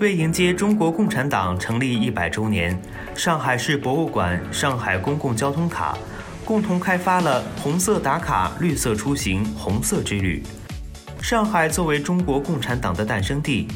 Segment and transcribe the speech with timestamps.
[0.00, 2.76] 为迎接中国共产党成立一百周年，
[3.14, 5.96] 上海市博物馆、上海公共交通卡
[6.44, 10.42] 共同开发了“红色打卡，绿色出行，红色之旅”。
[11.22, 13.68] 上海作为中国共产党的诞生地，“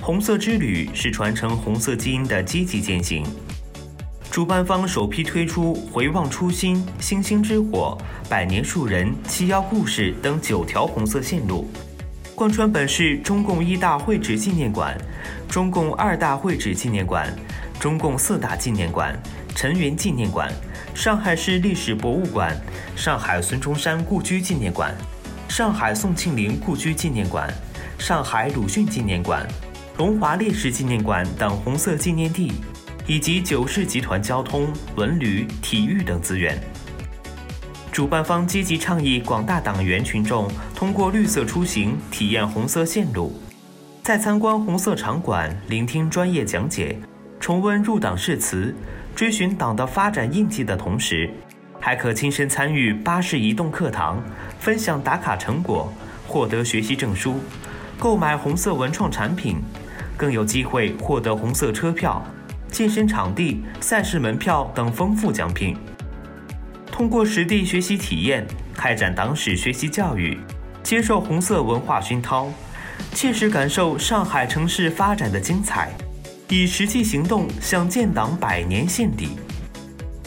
[0.00, 3.26] 红色之旅”是传承红色基因的积极践行。
[4.30, 7.98] 主办方首批推出“回望初心”“星星之火
[8.30, 11.68] ”“百年树人”“七幺故事”等九条红色线路。
[12.34, 14.98] 贯穿本市中共一大会址纪念馆、
[15.48, 17.32] 中共二大会址纪念馆、
[17.78, 19.16] 中共四大纪念馆、
[19.54, 20.52] 陈云纪念馆、
[20.94, 22.52] 上海市历史博物馆、
[22.96, 24.92] 上海孙中山故居纪念馆、
[25.48, 27.48] 上海宋庆龄故居纪念馆、
[28.00, 29.46] 上海鲁迅纪念馆、
[29.96, 32.52] 龙华烈士纪念馆等红色纪念地，
[33.06, 36.60] 以及九世集团交通、文旅、体育等资源。
[37.94, 43.40] 主办方积极倡议广大党员群众通过绿色出行体验红色线路，
[44.02, 46.98] 在参观红色场馆、聆听专业讲解、
[47.38, 48.74] 重温入党誓词、
[49.14, 51.30] 追寻党的发展印记的同时，
[51.78, 54.20] 还可亲身参与巴士移动课堂，
[54.58, 55.92] 分享打卡成果，
[56.26, 57.36] 获得学习证书，
[57.96, 59.58] 购买红色文创产品，
[60.16, 62.20] 更有机会获得红色车票、
[62.72, 65.76] 健身场地、赛事门票等丰富奖品。
[66.94, 70.38] 通过实地学习体验，开展党史学习教育，
[70.84, 72.48] 接受红色文化熏陶，
[73.12, 75.90] 切实感受上海城市发展的精彩，
[76.48, 79.30] 以实际行动向建党百年献礼。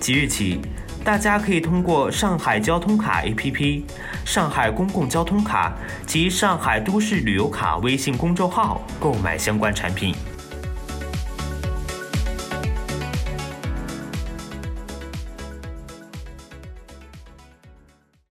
[0.00, 0.60] 即日起，
[1.04, 3.84] 大家可以通过上海交通卡 APP、
[4.24, 5.72] 上海公共交通卡
[6.06, 10.12] 及上海都市旅游卡微信公众号购买相关产品。